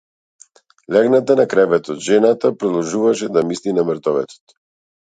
Легната 0.95 1.35
на 1.41 1.45
креветот 1.53 2.03
жената 2.07 2.53
продолжуваше 2.57 3.33
да 3.39 3.47
мисли 3.55 3.79
на 3.81 3.89
мртовецот. 3.93 4.61